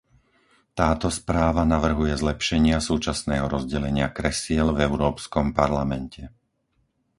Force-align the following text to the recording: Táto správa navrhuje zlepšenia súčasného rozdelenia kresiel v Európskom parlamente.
Táto 0.79 1.07
správa 1.19 1.61
navrhuje 1.73 2.13
zlepšenia 2.23 2.77
súčasného 2.89 3.45
rozdelenia 3.55 4.07
kresiel 4.19 4.67
v 4.75 4.79
Európskom 4.89 5.45
parlamente. 5.59 6.21